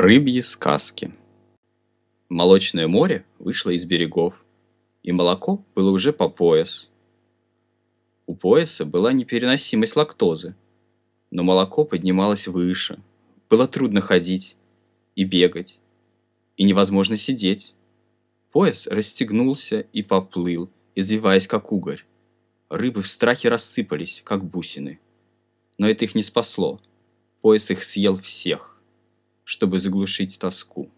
Рыбьи 0.00 0.42
сказки 0.42 1.12
Молочное 2.28 2.86
море 2.86 3.24
вышло 3.40 3.70
из 3.70 3.84
берегов, 3.84 4.32
и 5.02 5.10
молоко 5.10 5.64
было 5.74 5.90
уже 5.90 6.12
по 6.12 6.28
пояс. 6.28 6.88
У 8.24 8.36
пояса 8.36 8.84
была 8.84 9.12
непереносимость 9.12 9.96
лактозы, 9.96 10.54
но 11.32 11.42
молоко 11.42 11.84
поднималось 11.84 12.46
выше, 12.46 13.00
было 13.50 13.66
трудно 13.66 14.00
ходить 14.00 14.56
и 15.16 15.24
бегать, 15.24 15.80
и 16.56 16.62
невозможно 16.62 17.16
сидеть. 17.16 17.74
Пояс 18.52 18.86
расстегнулся 18.86 19.80
и 19.92 20.04
поплыл, 20.04 20.70
извиваясь 20.94 21.48
как 21.48 21.72
угорь. 21.72 22.04
Рыбы 22.68 23.02
в 23.02 23.08
страхе 23.08 23.48
рассыпались, 23.48 24.22
как 24.24 24.44
бусины. 24.44 25.00
Но 25.76 25.88
это 25.88 26.04
их 26.04 26.14
не 26.14 26.22
спасло. 26.22 26.80
Пояс 27.40 27.68
их 27.72 27.82
съел 27.82 28.16
всех 28.16 28.77
чтобы 29.48 29.80
заглушить 29.80 30.38
тоску. 30.38 30.90